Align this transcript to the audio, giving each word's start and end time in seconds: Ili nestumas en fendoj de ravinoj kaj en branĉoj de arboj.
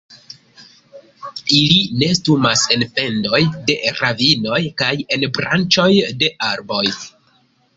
Ili 1.57 1.77
nestumas 2.03 2.63
en 2.77 2.85
fendoj 2.95 3.41
de 3.69 3.75
ravinoj 3.99 4.63
kaj 4.83 4.91
en 5.19 5.27
branĉoj 5.37 5.91
de 6.25 6.33
arboj. 6.49 6.83